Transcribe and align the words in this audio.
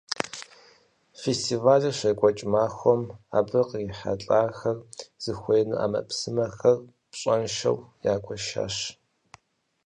Фестивалыр 1.21 1.95
щекӀуэкӀ 1.99 2.45
махуэм, 2.51 3.01
абы 3.37 3.59
кърихьэлӀахэр 3.69 4.77
зыхуеину 5.23 5.77
Ӏэмэпсымэхэр 5.79 6.77
пщӀэншэу 7.11 7.77
ягуэшащ. 8.13 8.75